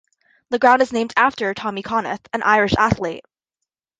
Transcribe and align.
The 0.49 0.57
ground 0.57 0.81
is 0.81 0.91
named 0.91 1.13
after 1.15 1.53
Tommy 1.53 1.83
Conneff, 1.83 2.21
an 2.33 2.41
Irish 2.41 2.73
athlete. 2.75 3.23